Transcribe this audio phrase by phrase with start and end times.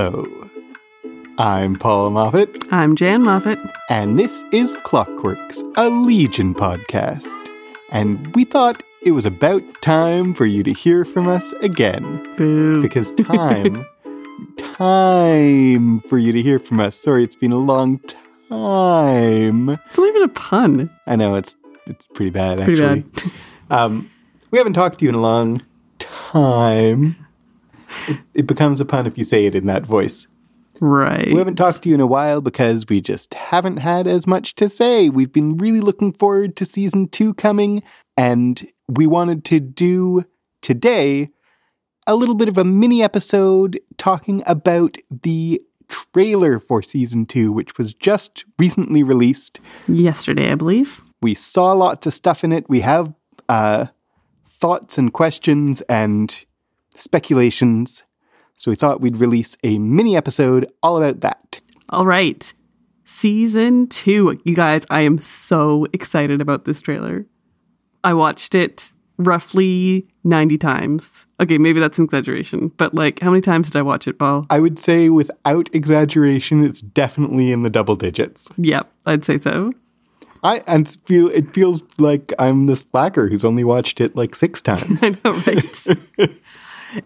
[0.00, 0.24] Hello.
[1.38, 3.58] I'm Paul Moffat, I'm Jan Moffat.
[3.88, 7.26] and this is Clockworks, a Legion podcast.
[7.90, 12.32] And we thought it was about time for you to hear from us again.
[12.36, 12.80] Boo.
[12.80, 13.84] Because time,
[14.56, 16.94] time for you to hear from us.
[16.94, 19.70] Sorry, it's been a long time.
[19.70, 20.90] It's not even a pun.
[21.08, 23.00] I know it's it's pretty bad Pretty actually.
[23.00, 23.32] bad.
[23.68, 24.08] Um,
[24.52, 25.60] we haven't talked to you in a long
[25.98, 27.16] time.
[28.06, 30.26] It, it becomes a pun if you say it in that voice.
[30.80, 31.28] Right.
[31.28, 34.54] We haven't talked to you in a while because we just haven't had as much
[34.56, 35.08] to say.
[35.08, 37.82] We've been really looking forward to season two coming,
[38.16, 40.24] and we wanted to do
[40.62, 41.30] today
[42.06, 47.76] a little bit of a mini episode talking about the trailer for season two, which
[47.76, 49.60] was just recently released.
[49.88, 51.02] Yesterday, I believe.
[51.20, 52.68] We saw lots of stuff in it.
[52.68, 53.12] We have
[53.48, 53.86] uh,
[54.48, 56.44] thoughts and questions and
[56.98, 58.02] speculations.
[58.56, 61.60] So we thought we'd release a mini episode all about that.
[61.90, 62.52] All right.
[63.04, 64.38] Season two.
[64.44, 67.26] You guys, I am so excited about this trailer.
[68.04, 71.26] I watched it roughly 90 times.
[71.40, 74.46] Okay, maybe that's an exaggeration, but like, how many times did I watch it, Paul?
[74.50, 78.48] I would say, without exaggeration, it's definitely in the double digits.
[78.56, 79.72] Yep, I'd say so.
[80.42, 84.62] I and feel it feels like I'm this slacker who's only watched it like six
[84.62, 85.02] times.
[85.02, 85.86] I know, right?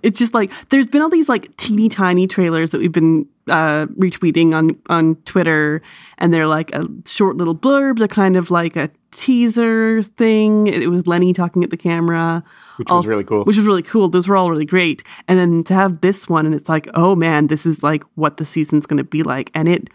[0.03, 3.87] it's just like there's been all these like teeny tiny trailers that we've been uh,
[3.99, 5.83] retweeting on on Twitter,
[6.19, 7.99] and they're like a short little blurb.
[7.99, 10.67] They're kind of like a teaser thing.
[10.67, 12.43] It, was Lenny talking at the camera,
[12.77, 13.45] Which was really cool.
[13.45, 14.09] Which was really cool.
[14.09, 15.05] Those were all really great.
[15.29, 18.37] And then to have this one, and it's like, oh man, this is like what
[18.37, 19.89] the season's going to be like, and it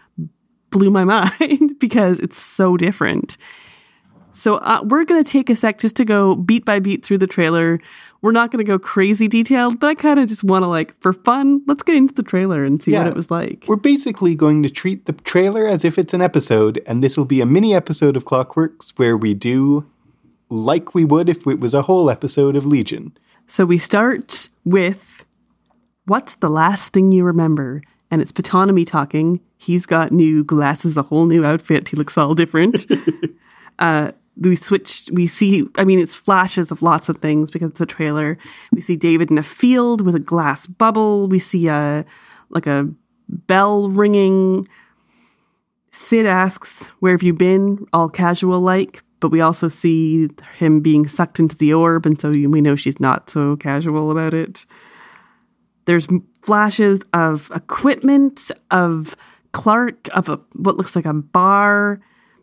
[0.70, 1.04] blew my
[1.38, 3.36] mind because it's so different.
[4.38, 7.18] So uh, we're going to take a sec just to go beat by beat through
[7.18, 7.80] the trailer.
[8.20, 10.98] We're not going to go crazy detailed, but I kind of just want to like
[11.00, 13.00] for fun, let's get into the trailer and see Yeah.
[13.00, 13.64] what it was like.
[13.68, 17.24] We're basically going to treat the trailer as if it's an episode, and this will
[17.26, 19.86] be a mini episode of Clockworks where we do
[20.50, 23.12] like we would if it was a whole episode of Legion.
[23.46, 25.24] So we start with
[26.06, 27.82] what's the last thing you remember?
[28.10, 29.40] And it's Ptonomy talking.
[29.58, 31.88] He's got new glasses, a whole new outfit.
[31.88, 32.86] He looks all different.
[33.78, 35.08] uh, we switch.
[35.12, 35.66] We see.
[35.76, 38.38] I mean, it's flashes of lots of things because it's a trailer.
[38.72, 41.28] We see David in a field with a glass bubble.
[41.28, 42.04] We see a
[42.50, 42.88] like a
[43.28, 44.68] bell ringing.
[45.90, 51.08] Syd asks, "Where have you been?" All casual like, but we also see him being
[51.08, 54.66] sucked into the orb, and so we know she's not so casual about it.
[55.86, 56.06] There's
[56.42, 59.16] flashes of equipment, of
[59.52, 62.00] Clark, of a, what looks like a bar.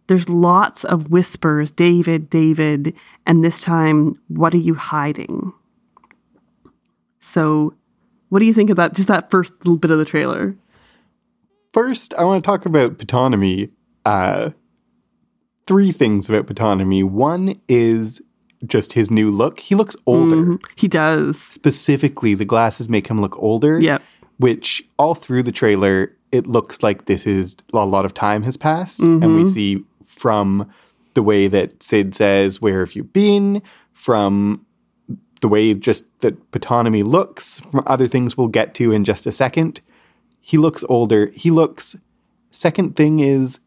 [0.07, 2.93] There's lots of whispers, David, David,
[3.25, 5.51] and this time, what are you hiding?
[7.19, 7.73] So,
[8.29, 8.93] what do you think of that?
[8.93, 10.55] Just that first little bit of the trailer.
[11.73, 13.71] First, I want to talk about Ptonomy.
[14.05, 14.51] Uh,
[15.67, 17.03] three things about Ptonomy.
[17.03, 18.21] One is
[18.65, 19.59] just his new look.
[19.59, 20.35] He looks older.
[20.37, 20.63] Mhm.
[20.75, 21.39] He does.
[21.41, 23.79] Specifically, the glasses make him look older.
[23.81, 24.01] Yep.
[24.37, 28.57] Which all through the trailer, it looks like this is a lot of time has
[28.57, 29.83] passed, and we see
[30.19, 30.69] from
[31.13, 33.61] the way that Syd says, "Where have you been?"
[33.93, 34.65] From
[35.41, 39.31] the way just that Ptonomy looks, from other things we'll get to in just a
[39.31, 39.81] second.
[40.41, 41.27] He looks older.
[41.27, 41.95] He looks.
[42.51, 43.59] Second thing is,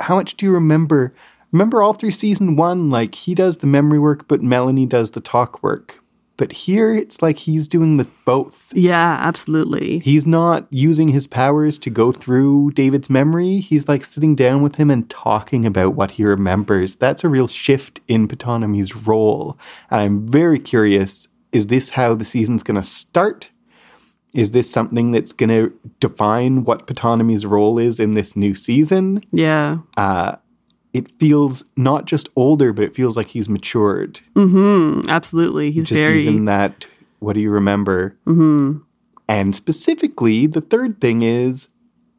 [0.00, 1.14] how much do you remember?
[1.52, 5.20] Remember all through season one, like he does the memory work, but Melanie does the
[5.20, 6.01] talk work.
[6.42, 8.72] But here it's like he's doing the both.
[8.74, 10.00] Yeah, absolutely.
[10.00, 13.60] He's not using his powers to go through David's memory.
[13.60, 16.96] He's like sitting down with him and talking about what he remembers.
[16.96, 19.56] That's a real shift in Ptonomy's role.
[19.88, 23.50] And I'm very curious is this how the season's going to start?
[24.32, 29.24] Is this something that's going to define what Ptonomy's role is in this new season?
[29.30, 29.78] Yeah.
[29.96, 30.38] Uh,
[30.92, 34.20] it feels not just older, but it feels like he's matured.
[34.34, 35.08] Mm-hmm.
[35.08, 35.70] Absolutely.
[35.70, 36.22] He's Just very.
[36.22, 36.86] even that,
[37.20, 38.16] what do you remember?
[38.24, 38.78] hmm
[39.28, 41.68] And specifically, the third thing is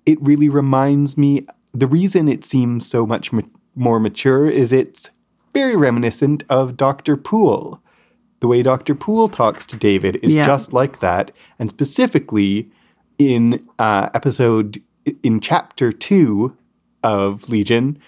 [0.06, 3.42] it really reminds me the reason it seems so much ma-
[3.76, 5.10] more mature is it's
[5.54, 7.16] very reminiscent of Dr.
[7.16, 7.80] Poole.
[8.40, 8.96] The way Dr.
[8.96, 10.46] Poole talks to David is Yeah.
[10.46, 11.32] just like that.
[11.60, 12.70] And specifically
[13.20, 14.82] in uh, episode,
[15.22, 16.58] in chapter two
[17.04, 18.00] of Legion,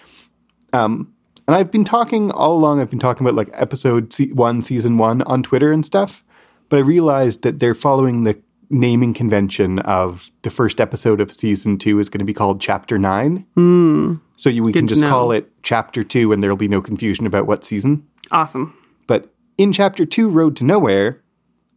[0.76, 1.12] um,
[1.46, 5.22] and I've been talking all along, I've been talking about like episode one, season one
[5.22, 6.24] on Twitter and stuff,
[6.68, 8.38] but I realized that they're following the
[8.68, 12.98] naming convention of the first episode of season two is going to be called chapter
[12.98, 13.46] nine.
[13.56, 14.20] Mm.
[14.36, 15.08] So you, we can Good to just know.
[15.08, 18.06] call it chapter two and there'll be no confusion about what season.
[18.32, 18.76] Awesome.
[19.06, 21.22] But in chapter two, Road to Nowhere,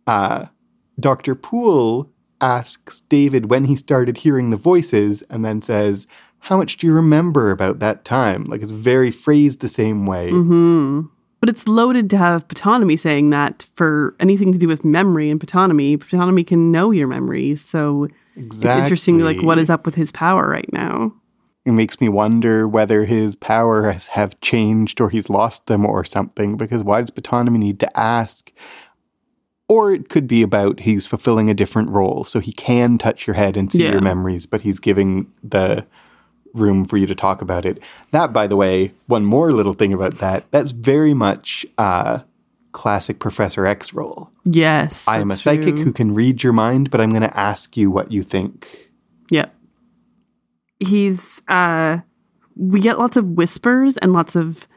[0.08, 0.48] uh,
[1.00, 1.36] Dr.
[1.36, 2.10] Poole
[2.42, 6.08] asks David when he started hearing the voices and then says,
[6.40, 8.46] How much do you remember about that time?
[8.46, 10.32] Like it's very phrased the same way.
[10.32, 11.02] Mm-hmm.
[11.40, 15.40] But it's loaded to have Ptonomy saying that for anything to do with memory and
[15.40, 15.98] Ptonomy.
[15.98, 17.64] Ptonomy can know your memories.
[17.64, 18.70] So Exactly.
[18.70, 21.14] it's interesting, like, what is up with his power right now?
[21.66, 26.58] It makes me wonder whether his powers have changed or he's lost them or something,
[26.58, 28.52] because why does Ptonomy need to ask?
[29.68, 33.36] Or it could be about he's fulfilling a different role, so he can touch your
[33.36, 33.92] head and see Yeah.
[33.92, 35.86] your memories, but he's giving the
[36.54, 37.80] room for you to talk about it.
[38.12, 42.20] That, by the way, one more little thing about that, that's very much uh
[42.72, 44.30] classic Professor X role.
[44.46, 45.08] Yes.
[45.08, 45.86] I am a psychic true.
[45.86, 48.90] who can read your mind, but I'm going to ask you what you think.
[49.30, 49.48] Yeah.
[50.80, 52.00] He's uh
[52.56, 54.68] we get lots of whispers and lots of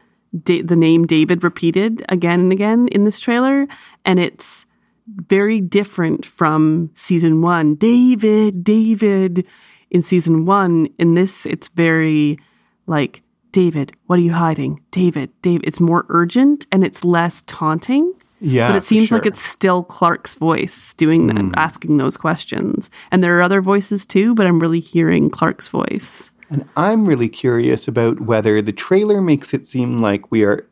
[0.43, 3.67] da- the name David repeated again and again in this trailer
[4.05, 4.65] and it's
[5.07, 7.75] very different from season 1.
[7.75, 9.47] David, David
[9.93, 12.37] in season 1 in this it's very
[12.85, 13.23] like
[13.53, 14.81] David, what are you hiding?
[14.91, 15.65] David, David.
[15.65, 18.11] It's more urgent and it's less taunting.
[18.41, 18.67] Yeah.
[18.69, 21.51] But it seems like it's still Clark's voice doing that, hmm.
[21.55, 22.89] asking those questions.
[23.09, 26.31] And there are other voices too, but I'm really hearing Clark's voice.
[26.49, 30.67] And I'm really curious about whether the trailer makes it seem like we are,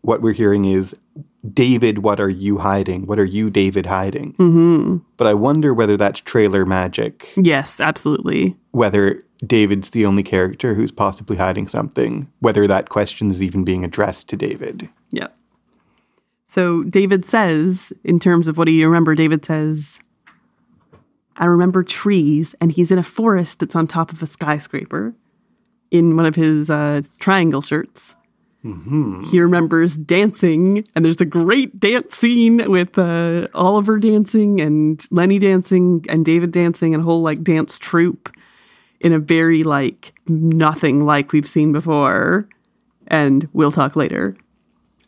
[0.00, 0.96] what we're hearing is,
[1.50, 3.06] David, what are you hiding?
[3.06, 4.34] What are you, David, hiding?
[4.36, 8.56] hmm But I wonder whether that's trailer magic, Yes, absolutely.
[8.70, 13.84] whether David's the only character who's possibly hiding something, whether that question is even being
[13.84, 14.88] addressed to David.
[15.10, 15.36] Yep.
[16.44, 19.98] So David says, in terms of what do you remember, David says,
[21.36, 25.14] I remember trees, and he's in a forest that's on top of a skyscraper
[25.90, 28.14] in one of his uh, triangle shirts.
[29.24, 35.40] He remembers dancing, and there's a great dance scene with uh, Oliver dancing and Lenny
[35.40, 38.30] dancing and David dancing and a whole like dance troupe
[39.00, 42.48] in a very like nothing like we've seen before.
[43.08, 44.36] And we'll talk later.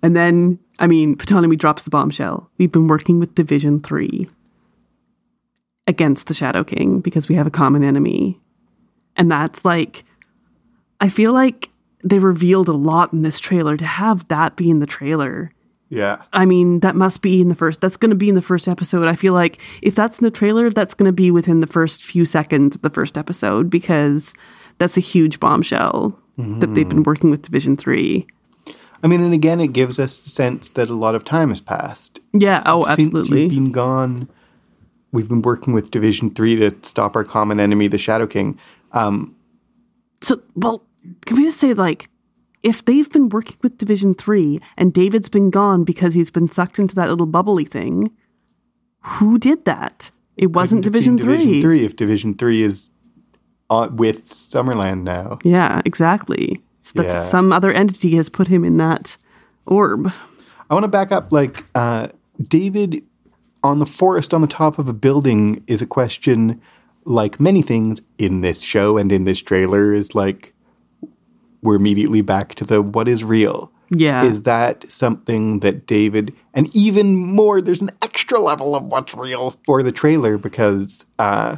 [0.02, 2.50] And then, I mean, Ptonomy drops the bombshell.
[2.58, 4.28] We've been working with Division 3
[5.86, 8.40] against the Shadow King because we have a common enemy.
[9.16, 10.04] And that's like,
[11.00, 11.70] I feel like
[12.04, 15.50] they revealed a lot in this trailer to have that be in the trailer.
[15.88, 16.22] Yeah.
[16.32, 18.68] I mean, that must be in the first, that's going to be in the first
[18.68, 19.06] episode.
[19.06, 22.02] I feel like if that's in the trailer, that's going to be within the first
[22.02, 24.34] few seconds of the first episode because
[24.78, 28.26] that's a huge bombshell that they've been working with Division 3.
[29.04, 31.60] I mean, and again, it gives us the sense that a lot of time has
[31.60, 32.18] passed.
[32.32, 33.42] Yeah, oh, Since absolutely.
[33.42, 34.28] you've been gone,
[35.12, 38.58] we've been working with Division 3 to stop our common enemy, the Shadow King.
[38.90, 39.36] Um,
[40.22, 40.82] So, well,
[41.26, 42.08] can we just say, like,
[42.62, 46.78] if they've been working with Division 3 and David's been gone because he's been sucked
[46.78, 48.10] into that little bubbly thing,
[49.00, 50.10] who did that?
[50.36, 51.36] It wasn't Division 3.
[51.36, 52.90] Division 3 if Division 3 is
[53.70, 55.38] uh, with Summerland now.
[55.44, 56.62] Yeah, exactly.
[56.82, 57.28] So that's Yeah.
[57.28, 59.16] some other entity has put him in that
[59.66, 60.10] orb.
[60.70, 62.08] I want to back up like uh,
[62.48, 63.02] David
[63.62, 66.60] on the forest on the top of a building is a question
[67.04, 70.53] like many things in this show and in this trailer is like
[71.64, 73.72] we're immediately back to the what is real.
[73.90, 74.24] Yeah.
[74.24, 79.56] Is that something that David and even more there's an extra level of what's real
[79.64, 81.56] for the trailer because uh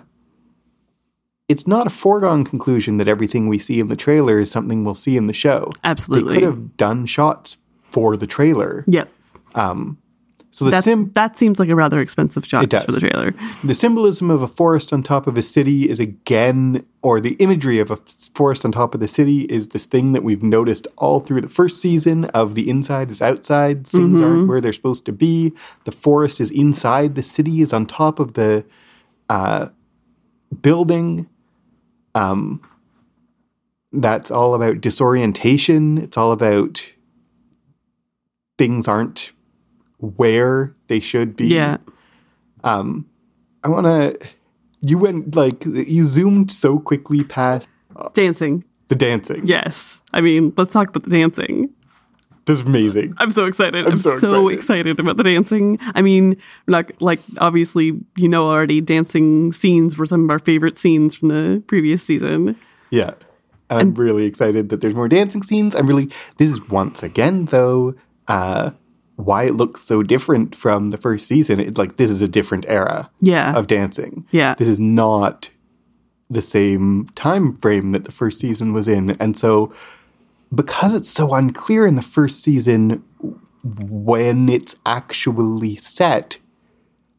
[1.49, 4.95] it's not a foregone conclusion that everything we see in the trailer is something we'll
[4.95, 5.71] see in the show.
[5.85, 6.35] Absolutely.
[6.35, 7.57] They could have done shots
[7.91, 8.85] for the trailer.
[8.89, 9.09] Yep.
[10.57, 13.35] So the That, sim that seems like a rather expensive shot just for the trailer.
[13.63, 17.79] the symbolism of a forest on top of a city is again or the imagery
[17.79, 17.99] of a
[18.35, 21.51] forest on top of the city is this thing that we've noticed all through the
[21.51, 23.87] first season of the inside is outside.
[23.87, 25.53] Things aren't where they're supposed to be.
[25.85, 27.17] The forest is inside.
[27.17, 28.65] The city is on top of the
[29.29, 29.69] uh,
[30.63, 31.29] building.
[32.15, 32.63] Um,
[33.93, 35.99] that's all about disorientation.
[35.99, 36.83] It's all about
[38.57, 39.33] things aren't
[39.99, 41.79] where they should be Yeah.
[42.65, 43.07] um,
[43.65, 44.29] I want to.
[44.83, 47.69] You went like you zoomed so quickly past
[48.13, 48.63] Dancing.
[48.89, 49.43] the dancing.
[49.47, 50.01] Yes.
[50.13, 51.71] I mean, let's talk about the dancing.
[52.45, 53.15] This is amazing.
[53.19, 53.85] I'm so excited.
[53.87, 54.59] I'm, so so, excited.
[54.93, 55.01] excited.
[55.01, 55.79] about the dancing.
[55.97, 56.37] I mean,
[56.69, 61.29] like, like obviously, you know already, dancing scenes were some of our favorite scenes from
[61.31, 62.55] the previous season.
[62.91, 63.15] Yeah,
[63.69, 65.75] and I'm really excited that there's more dancing scenes.
[65.75, 66.09] I'm really.
[66.37, 67.97] This is once again though.
[68.29, 68.71] Uh,
[69.17, 71.59] why it looks so different from the first season?
[71.61, 73.55] It's like this is a different era Yeah.
[73.57, 74.27] of dancing.
[74.31, 74.55] Yeah.
[74.59, 75.49] this is not
[76.31, 79.73] the same time frame that the first season was in, and so
[80.55, 83.03] because it's so unclear in the first season
[83.63, 86.39] when it's actually set,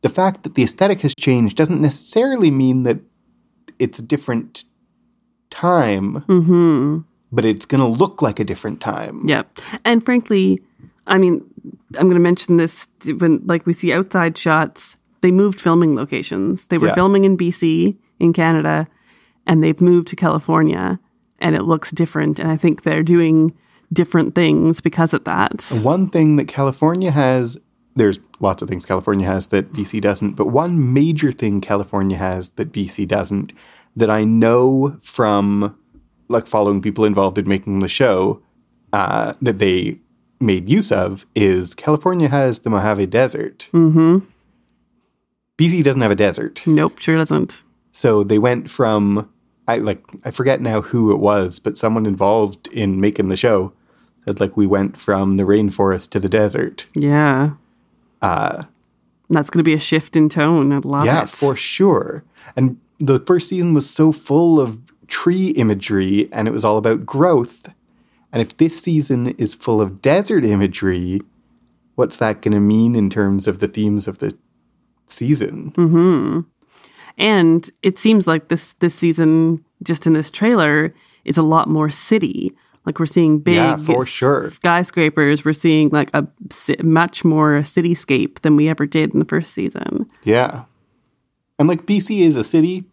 [0.01, 2.99] the fact that the aesthetic has changed doesn't necessarily mean that
[3.79, 4.63] it's a different
[5.49, 6.99] time, Mm-hmm.
[7.31, 9.27] but it's going to look like a different time.
[9.27, 9.59] Yep.
[9.85, 10.61] And frankly,
[11.05, 11.43] I mean,
[11.97, 12.87] I'm going to mention this
[13.19, 14.97] when, like, we see outside shots.
[15.21, 16.65] They moved filming locations.
[16.65, 16.95] They were Yeah.
[16.95, 18.87] filming in BC, in Canada,
[19.45, 20.99] and they've moved to California,
[21.39, 22.39] and it looks different.
[22.39, 23.53] And I think they're doing
[23.93, 25.63] different things because of that.
[25.81, 27.57] One thing that California has,
[27.95, 32.49] there's lots of things California has that BC doesn't, but one major thing California has
[32.57, 33.53] that BC doesn't,
[33.95, 35.75] that I know from
[36.29, 38.41] like following people involved in making the show,
[38.93, 39.97] uh, that they
[40.39, 43.67] made use of is California has the Mojave Desert.
[43.73, 44.19] Mm-hmm.
[45.57, 46.61] BC doesn't have a desert.
[46.65, 47.63] Nope, sure doesn't.
[47.91, 49.29] So they went from
[49.67, 53.73] I like I forget now who it was, but someone involved in making the show
[54.25, 56.85] said like we went from the rainforest to the desert.
[56.93, 57.51] Yeah.
[58.21, 58.65] Uh
[59.29, 60.71] That's going to be a shift in tone.
[60.71, 61.29] I love yeah, it.
[61.29, 62.23] for sure.
[62.55, 67.05] And the first season was so full of tree imagery and it was all about
[67.05, 67.69] growth.
[68.33, 71.21] And if this season is full of desert imagery,
[71.95, 74.37] what's that going to mean in terms of the themes of the
[75.07, 75.71] season?
[75.77, 76.39] Mm-hmm.
[77.17, 80.93] And it seems like this this season, just in this trailer,
[81.25, 82.53] is a lot more city.
[82.85, 84.49] Like we're seeing big Yeah, for sure.
[84.51, 85.43] skyscrapers.
[85.43, 86.27] We're seeing like a
[86.83, 90.05] much more cityscape than we ever did in the first season.
[90.23, 90.63] Yeah.
[91.59, 92.85] And like BC is a city.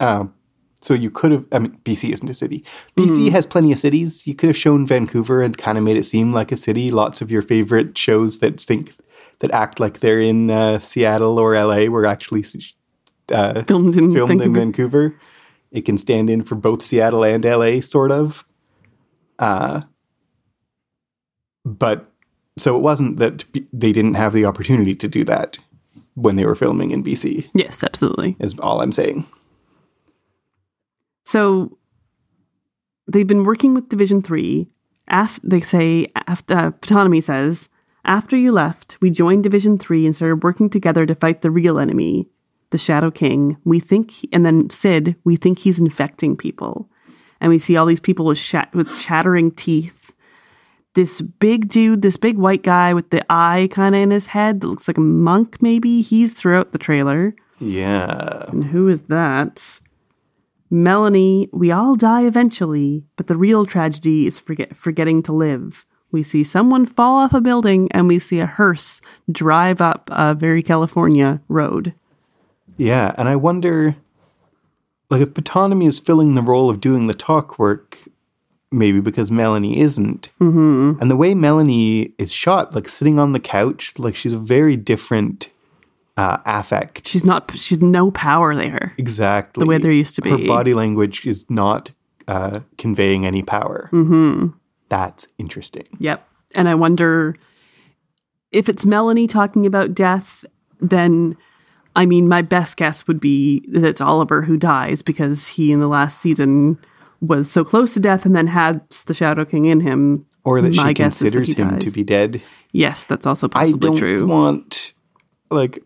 [0.00, 0.34] Um,
[0.82, 2.64] so you could have, I mean, BC isn't a city.
[2.96, 4.26] BC has plenty of cities.
[4.26, 6.90] You could have shown Vancouver and kind of made it seem like a city.
[6.90, 8.92] Lots of your favorite shows that think,
[9.40, 12.44] that act like they're in uh, Seattle or LA were actually
[13.32, 14.60] uh, Filmed in filmed in Vancouver.
[15.08, 15.20] Vancouver.
[15.72, 18.44] It can stand in for both Seattle and LA, sort of.
[19.38, 19.82] Uh,
[21.64, 22.10] but
[22.58, 25.58] so it wasn't that b- they didn't have the opportunity to do that
[26.14, 28.36] when they were filming in BC, Yes, absolutely.
[28.40, 29.26] is all I'm saying.
[31.26, 31.76] So
[33.08, 34.68] they've been working with Division Three.
[35.08, 37.68] Af- they say after uh, says
[38.04, 41.80] after you left, we joined Division Three and started working together to fight the real
[41.80, 42.28] enemy,
[42.70, 43.56] the Shadow King.
[43.64, 46.88] We think, and then Syd, we think he's infecting people,
[47.40, 50.14] and we see all these people with shat- with chattering teeth.
[50.94, 54.60] This big dude, this big white guy with the eye kind of in his head
[54.60, 57.34] that looks like a monk, maybe he's throughout the trailer.
[57.58, 58.44] Yeah.
[58.48, 59.80] And who is that?
[60.82, 65.86] Melanie, we all die eventually, but the real tragedy is forget- forgetting to live.
[66.12, 70.34] We see someone fall off a building and we see a hearse drive up a
[70.34, 71.94] very California road.
[72.76, 73.14] Yeah.
[73.18, 73.96] And I wonder,
[75.10, 77.98] like, if Ptonomy is filling the role of doing the talk work,
[78.70, 80.28] maybe because Melanie isn't.
[80.40, 81.00] Mm-hmm.
[81.00, 84.76] And the way Melanie is shot, like sitting on the couch, like she's a very
[84.76, 85.48] different
[86.16, 87.06] uh, affect.
[87.06, 88.94] She's not, she's no power there.
[88.98, 89.62] Exactly.
[89.62, 90.30] The way there used to be.
[90.30, 91.90] Her body language is not
[92.28, 93.90] uh, conveying any power.
[93.92, 94.56] Mm-hmm.
[94.88, 95.86] That's interesting.
[95.98, 96.26] Yep.
[96.54, 97.36] And I wonder
[98.52, 100.44] if it's Melanie talking about death,
[100.80, 101.36] then
[101.96, 105.80] I mean, my best guess would be that it's Oliver who dies because he in
[105.80, 106.78] the last season
[107.20, 110.26] was so close to death and then had the Shadow King in him.
[110.44, 112.42] Or that My she that considers he him to be dead.
[112.72, 114.26] Yes, that's also I possibly don't true.
[114.26, 114.92] want,
[115.50, 115.82] like,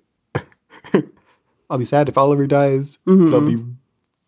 [1.70, 3.34] I'll be sad if Oliver dies, but Mm-hmm.
[3.34, 3.64] I'll be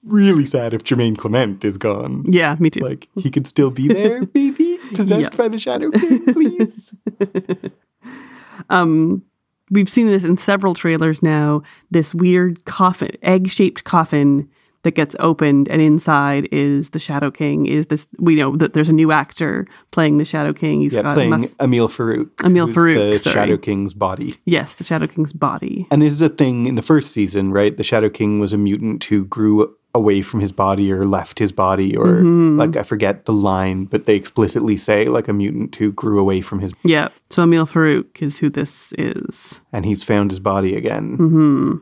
[0.05, 2.25] really sad if Jermaine Clement is gone.
[2.29, 2.81] yeah, me too.
[2.81, 4.79] Like, he could still be there, maybe?
[4.95, 5.37] Possessed Yeah.
[5.37, 6.95] by the Shadow King, please?
[8.71, 9.23] um,
[9.71, 11.63] we've seen this in several trailers now.
[11.91, 14.49] This weird coffin, egg-shaped coffin
[14.85, 17.67] that gets opened, and inside is the Shadow King.
[17.67, 18.07] Is this?
[18.19, 20.81] We know that there's a new actor playing the Shadow King.
[20.81, 22.31] He's yeah, got playing mus- Amahl Farouk.
[22.45, 23.35] Amahl Farouk, The sorry.
[23.35, 24.35] Shadow King's body.
[24.45, 25.87] yes, the Shadow King's body.
[25.91, 27.77] And this is a thing in the first season, right?
[27.77, 31.53] The Shadow King was a mutant who grew away from his body or left his
[31.53, 32.59] body, or Mm-hmm.
[32.59, 36.41] like I forget the line, but they explicitly say like a mutant who grew away
[36.41, 37.09] from his, Yeah.
[37.31, 39.61] So Amahl Farouk is who this is.
[39.73, 41.17] and he's found his body again.
[41.17, 41.77] hmm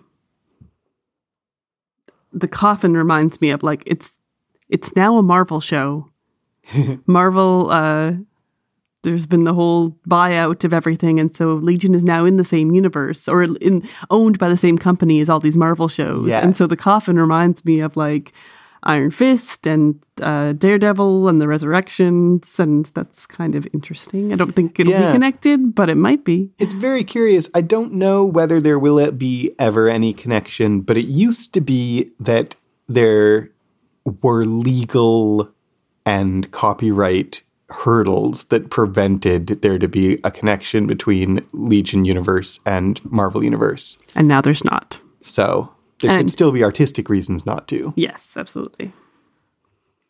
[2.32, 4.18] The coffin reminds me of like it's
[4.68, 6.08] it's now a Marvel show.
[7.06, 8.12] Marvel uh
[9.02, 12.70] there's been the whole buyout of everything and so Legion is now in the same
[12.70, 16.30] universe or in owned by the same company as all these Marvel shows.
[16.42, 18.32] And so the coffin reminds me of like
[18.82, 24.32] Iron Fist and uh, Daredevil and the Resurrections, and that's kind of interesting.
[24.32, 25.06] I don't think it'll Yeah.
[25.06, 26.50] be connected, but it might be.
[26.58, 27.48] It's very curious.
[27.54, 32.10] I don't know whether there will be ever any connection, but it used to be
[32.20, 32.54] that
[32.88, 33.50] there
[34.22, 35.50] were legal
[36.06, 43.44] and copyright hurdles that prevented there to be a connection between Legion Universe and Marvel
[43.44, 43.96] Universe.
[44.16, 44.98] And now there's not.
[45.20, 45.70] So
[46.00, 48.92] there And- could still be artistic reasons not to, Yes, absolutely.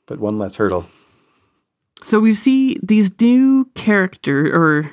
[0.06, 0.86] but one less hurdle.
[2.02, 4.90] So we see these new character, or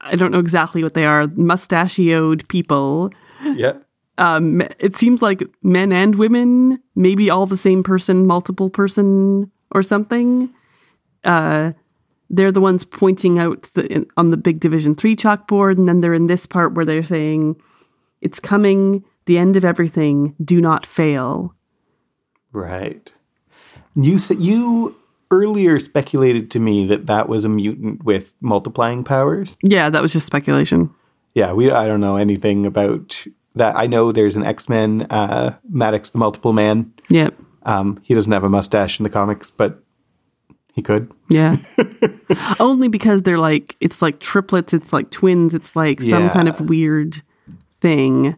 [0.00, 3.10] I don't know exactly what they are, mustachioed people.
[3.42, 3.74] Yeah.
[4.18, 9.82] Um, it seems like men and women, maybe all the same person, multiple person, or
[9.82, 10.48] something.
[11.24, 11.72] Uh,
[12.30, 16.00] they're the ones pointing out the, in, on the big Division Three chalkboard, and then
[16.00, 17.56] they're in this part where they're saying,
[18.20, 20.34] "It's coming, the end of everything.
[20.42, 21.54] Do not fail."
[22.52, 23.12] Right.
[23.94, 24.96] You said you
[25.30, 29.56] earlier speculated to me that that was a mutant with multiplying powers.
[29.62, 30.90] Yeah, that was just speculation.
[31.34, 33.76] Yeah, we I don't know anything about that.
[33.76, 36.92] I know there's an X-Men uh Madrox the Multiple Man.
[37.08, 37.34] Yep.
[37.64, 39.82] Um he doesn't have a mustache in the comics, but
[40.72, 41.12] he could.
[41.28, 41.56] Yeah.
[42.60, 46.60] Only because they're like it's like triplets, it's like twins, it's like some kind of
[46.60, 47.22] weird
[47.80, 48.36] thing.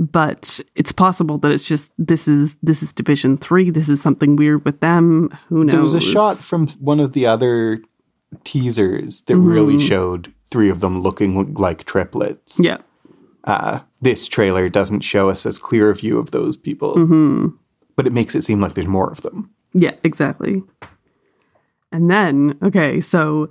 [0.00, 4.36] But it's possible that it's just this is this is division 3, this is something
[4.36, 5.36] weird with them.
[5.48, 5.72] Who knows?
[5.72, 7.82] There was a shot from one of the other
[8.44, 12.58] teasers that really showed three of them looking like triplets.
[12.58, 12.78] Yeah.
[13.44, 16.94] Uh, this trailer doesn't show us as clear a view of those people,
[17.96, 19.50] but it makes it seem like there's more of them.
[19.72, 20.62] Yeah, exactly.
[21.90, 23.48] And then, okay, so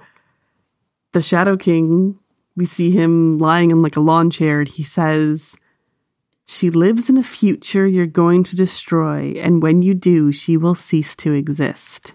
[1.13, 2.19] the Shadow King,
[2.55, 5.55] we see him lying in like a lawn chair, and he says,
[6.49, 10.75] She lives in a future you're going to destroy, and when you do, she will
[10.75, 12.13] cease to exist.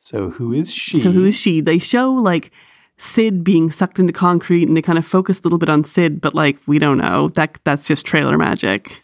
[0.00, 0.98] So who is she?
[0.98, 1.60] So, who is she?
[1.60, 2.50] They show like
[2.96, 6.20] Syd being sucked into concrete, and they kind of focus a little bit on Syd,
[6.20, 7.28] but like, we don't know.
[7.28, 9.00] That That's just trailer magic.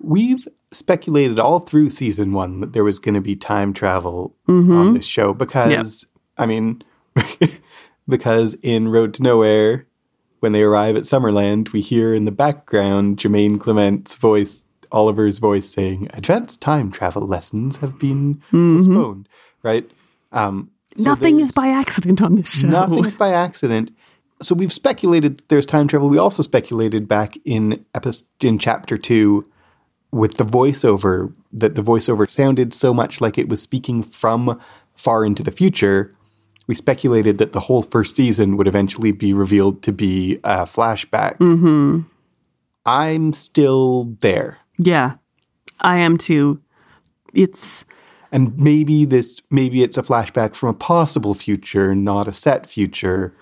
[0.00, 4.76] We've speculated all through season one that there was going to be time travel Mm-hmm.
[4.76, 6.06] on this show because,
[6.36, 6.82] I mean,
[8.08, 9.86] because in Road to Nowhere,
[10.40, 15.70] when they arrive at Summerland, we hear in the background Jermaine Clement's voice, Oliver's voice
[15.70, 19.28] saying, Advanced time travel lessons have been postponed,
[19.62, 19.88] right?
[20.32, 21.04] Um, so Mm-hmm.
[21.04, 22.66] Nothing is by accident on this show.
[22.66, 23.92] Nothing is by accident.
[24.42, 26.08] So we've speculated there's time travel.
[26.08, 29.46] We also speculated back in episode in chapter two
[30.10, 34.60] with the voiceover that the voiceover sounded so much like it was speaking from
[34.96, 36.12] far into the future.
[36.70, 41.36] We speculated that the whole first season would eventually be revealed to be a flashback.
[41.38, 42.02] Mm-hmm.
[42.86, 44.58] I'm still there.
[44.78, 45.14] Yeah,
[45.80, 46.60] I am too.
[47.34, 47.84] It's
[48.30, 53.34] And maybe this maybe it's a flashback from a possible future, not a set future.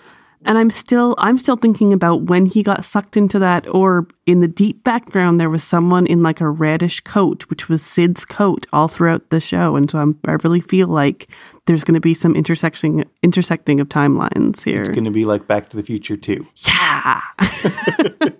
[0.45, 4.13] And I'm still I'm still thinking about when he got sucked into that orb.
[4.27, 8.25] In the deep background, there was someone in like a reddish coat, which was Syd's
[8.25, 9.75] coat all throughout the show.
[9.75, 11.29] And so I'm, I really feel like
[11.67, 14.83] there's going to be some intersecting intersecting of timelines here.
[14.83, 16.47] It's going to be like Back to the Future too.
[16.67, 17.21] Yeah.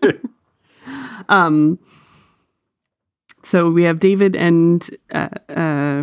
[1.29, 1.79] um.
[3.45, 6.03] So we have David and uh, uh,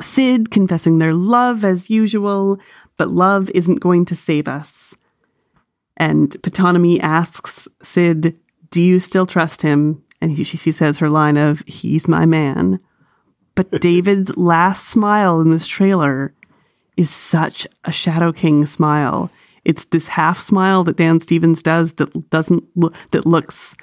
[0.00, 2.58] Syd confessing their love as usual,
[2.96, 4.94] but love isn't going to save us.
[5.96, 8.36] And Ptonomy asks Syd,
[8.70, 12.26] "Do you still trust him?" And he, she, she says her line of, "He's my
[12.26, 12.80] man."
[13.54, 16.34] But David's last smile in this trailer
[16.96, 19.30] is such a Shadow King smile.
[19.64, 23.76] It's this half smile that Dan Stevens does that doesn't look that looks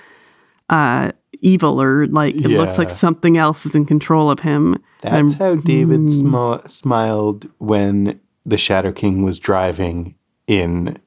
[0.70, 4.82] uh, evil or like it looks like something else is in control of him.
[5.02, 8.20] That's how David smi- smiled when
[8.50, 10.16] the Shadow King was driving
[10.48, 11.00] in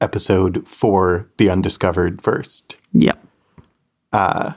[0.00, 2.76] episode four, The Undiscovered First.
[2.92, 3.18] yep,
[4.12, 4.52] uh,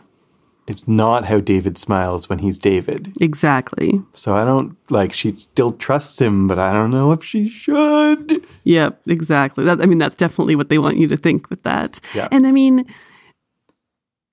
[0.68, 3.14] It's not how David smiles when he's David.
[3.22, 4.02] exactly.
[4.14, 8.46] So I don't like, she still trusts him, but I don't know if she should.
[8.66, 9.64] Yep, exactly.
[9.66, 12.00] That I mean, that's definitely what they want you to think with that.
[12.14, 12.28] Yeah.
[12.32, 12.86] And I mean,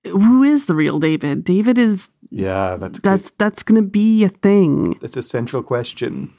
[0.05, 1.43] who is the real David?
[1.43, 4.97] David is Yeah, that's, that's that's going to be a thing.
[5.01, 6.33] that's a central question.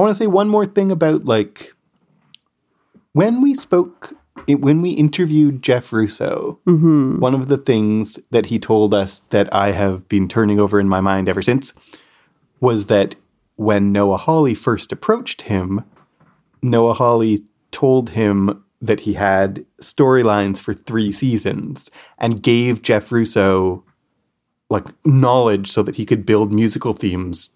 [0.00, 1.74] I want to say one more thing about like
[3.12, 4.14] when we spoke,
[4.48, 7.18] when we interviewed Jeff Russo, mm-hmm.
[7.18, 10.88] one of the things that he told us that I have been turning over in
[10.88, 11.74] my mind ever since
[12.60, 13.14] was that
[13.56, 15.84] when Noah Hawley first approached him,
[16.62, 23.84] Noah Hawley told him that he had storylines for three seasons and gave Jeff Russo
[24.70, 27.50] like knowledge so that he could build musical themes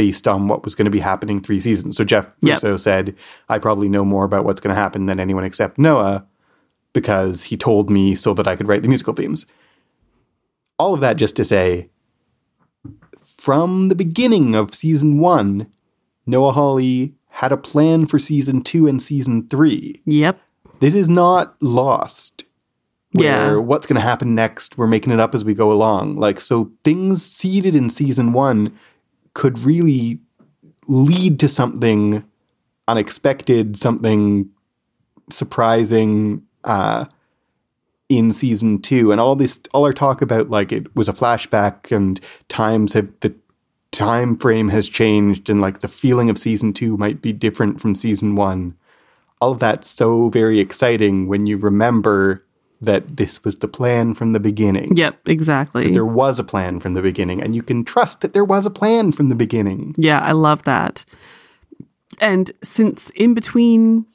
[0.00, 1.94] based on what was going to be happening three seasons.
[1.94, 2.54] So Jeff Yep.
[2.62, 3.14] Russo said,
[3.50, 6.24] I probably know more about what's going to happen than anyone except Noah
[6.94, 9.44] because he told me so that I could write the musical themes.
[10.78, 11.90] All of that just to say,
[13.36, 15.66] from the beginning of season one,
[16.24, 20.00] Noah Hawley had a plan for season two and season three.
[20.06, 20.40] Yep.
[20.80, 22.44] This is not lost.
[23.12, 23.56] Where Yeah.
[23.56, 24.78] what's going to happen next?
[24.78, 26.16] We're making it up as we go along.
[26.16, 28.72] Like, so things seeded in season one
[29.34, 30.20] could really
[30.88, 32.24] lead to something
[32.88, 34.48] unexpected, something
[35.30, 37.04] surprising uh,
[38.08, 39.12] in season two.
[39.12, 43.08] And all this, all our talk about like it was a flashback and times have
[43.20, 43.34] the
[43.92, 47.94] time frame has changed and like the feeling of season two might be different from
[47.94, 48.74] season one.
[49.40, 52.44] All of that's so very exciting when you remember
[52.80, 54.96] that this was the plan from the beginning.
[54.96, 55.92] Yep, exactly.
[55.92, 58.70] There was a plan from the beginning, and you can trust that there was a
[58.70, 59.94] plan from the beginning.
[59.98, 61.04] Yeah, I love that.
[62.20, 64.06] And since in between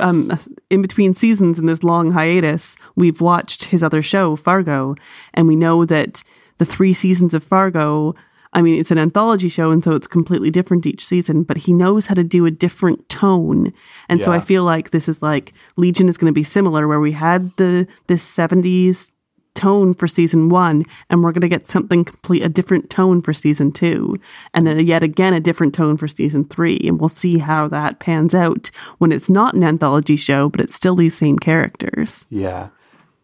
[0.00, 0.36] um
[0.68, 4.94] in between seasons in this long hiatus, we've watched his other show, Fargo,
[5.34, 6.22] and we know that
[6.58, 8.14] the 3 seasons of Fargo
[8.56, 11.74] I mean, it's an anthology show, and so it's completely different each season, but he
[11.74, 13.70] knows how to do a different tone.
[14.08, 16.98] And so I feel like this is like Legion is going to be similar, where
[16.98, 19.10] we had the this 70s
[19.52, 23.34] tone for season one, and we're going to get something complete a different tone for
[23.34, 24.16] season two,
[24.54, 27.98] and then yet again a different tone for season three, and we'll see how that
[27.98, 32.24] pans out when it's not an anthology show, but it's still these same characters.
[32.30, 32.68] Yeah.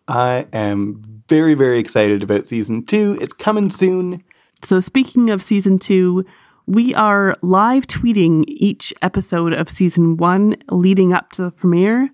[0.09, 3.17] I am very, very excited about season two.
[3.19, 4.23] It's coming soon.
[4.65, 6.25] So speaking of season two.
[6.67, 12.11] We are live tweeting each episode of season one leading up to the premiere.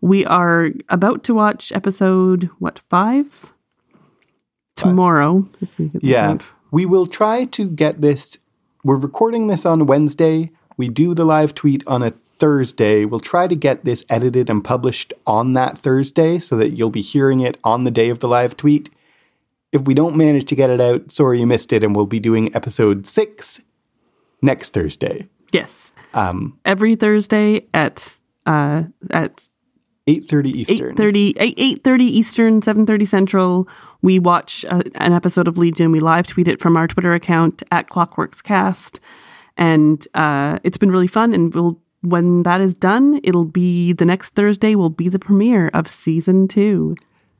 [0.00, 3.54] We are about to watch episode, what, five?
[4.74, 5.48] Tomorrow.
[5.60, 6.38] if we get Yeah.
[6.72, 8.38] We will try to get this.
[8.82, 10.50] We're recording this on Wednesday.
[10.76, 12.10] We do the live tweet on a
[12.40, 13.04] Thursday.
[13.04, 17.02] We'll try to get this edited and published on that Thursday so that you'll be
[17.02, 18.90] hearing it on the day of the live tweet.
[19.72, 22.20] If we don't manage to get it out, sorry you missed it, and we'll be
[22.20, 23.60] doing episode six
[24.42, 25.28] next Thursday.
[25.52, 25.92] Yes.
[26.14, 29.48] Um, every Thursday at uh at
[30.08, 30.96] 8.30 Eastern.
[30.96, 33.68] 8.30 8, 8.30 Eastern 7.30 Central
[34.02, 37.62] we watch uh, an episode of Legion we live tweet it from our Twitter account
[37.70, 38.98] at ClockworksCast
[39.56, 44.04] and uh, it's been really fun and we'll when that is done it'll be the
[44.04, 46.96] next Thursday will be the premiere of season two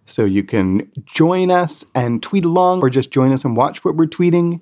[0.07, 3.97] So you can join us and tweet along or just join us and watch what
[3.97, 4.61] we're tweeting.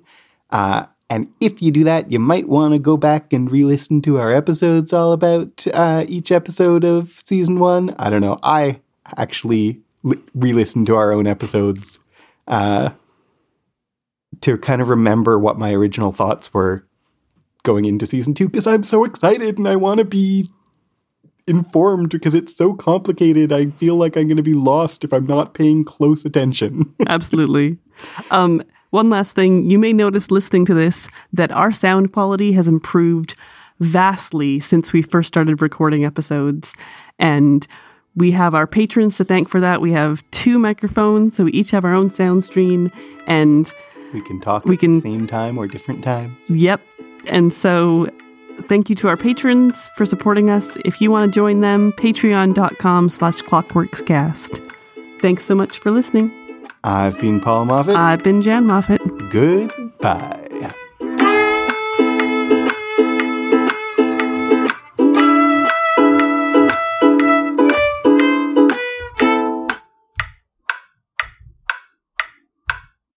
[0.49, 4.01] Uh, and if you do that, you might want to go back and re listen
[4.03, 7.93] to our episodes all about uh, each episode of season one.
[7.99, 8.39] I don't know.
[8.43, 8.79] I
[9.17, 11.99] actually li- re listened to our own episodes
[12.47, 12.91] uh,
[14.41, 16.85] to kind of remember what my original thoughts were
[17.63, 20.49] going into season two because I'm so excited and I want to be
[21.47, 23.51] informed because it's so complicated.
[23.51, 26.93] I feel like I'm going to be lost if I'm not paying close attention.
[27.07, 27.77] Absolutely.
[28.29, 32.67] Um, one last thing, you may notice listening to this that our sound quality has
[32.67, 33.35] improved
[33.79, 36.73] vastly since we first started recording episodes.
[37.19, 37.65] And
[38.15, 39.79] we have our patrons to thank for that.
[39.81, 42.91] We have two microphones, so we each have our own sound stream.
[43.27, 43.71] And
[44.13, 46.37] we can talk We at can- the same time or different times.
[46.49, 46.81] Yep.
[47.27, 48.09] And so
[48.61, 50.77] thank you to our patrons for supporting us.
[50.85, 54.71] If you want to join them, patreon.com slash clockworkscast.
[55.21, 56.31] Thanks so much for listening.
[56.83, 57.95] I've been Paul Moffat.
[57.95, 59.01] I've been Jan Moffat.
[59.29, 60.37] Goodbye.